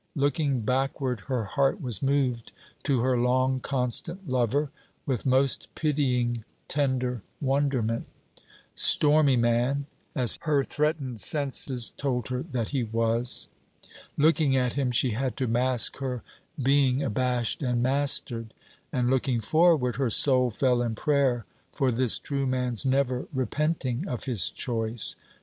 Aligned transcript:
Looking 0.15 0.61
backward, 0.61 1.19
her 1.27 1.43
heart 1.45 1.79
was 1.79 2.01
moved 2.01 2.53
to 2.85 3.01
her 3.01 3.15
long 3.15 3.59
constant 3.59 4.27
lover 4.27 4.71
with 5.05 5.27
most 5.27 5.67
pitying 5.75 6.43
tender 6.67 7.21
wonderment 7.39 8.07
stormy 8.73 9.37
man, 9.37 9.85
as 10.15 10.39
her 10.41 10.63
threatened 10.63 11.19
senses 11.19 11.93
told 11.97 12.29
her 12.29 12.41
that 12.51 12.69
he 12.69 12.83
was. 12.83 13.47
Looking 14.17 14.55
at 14.55 14.73
him, 14.73 14.89
she 14.89 15.11
had 15.11 15.37
to 15.37 15.45
mask 15.45 15.97
her 15.97 16.23
being 16.59 17.03
abashed 17.03 17.61
and 17.61 17.83
mastered. 17.83 18.55
And 18.91 19.07
looking 19.07 19.39
forward, 19.39 19.97
her 19.97 20.09
soul 20.09 20.49
fell 20.49 20.81
in 20.81 20.95
prayer 20.95 21.45
for 21.73 21.91
this 21.91 22.17
true 22.17 22.47
man's 22.47 22.87
never 22.87 23.27
repenting 23.31 24.07
of 24.07 24.23
his 24.23 24.49
choice. 24.49 25.15